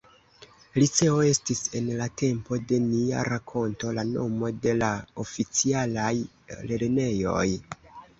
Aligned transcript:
Liceo 0.83 1.17
estis, 1.31 1.59
en 1.79 1.89
la 1.99 2.07
tempo 2.21 2.57
de 2.71 2.79
nia 2.85 3.25
rakonto, 3.27 3.91
la 3.97 4.05
nomo 4.13 4.49
de 4.63 4.73
la 4.79 4.89
oficialaj 5.25 6.09
lernejoj. 6.73 7.45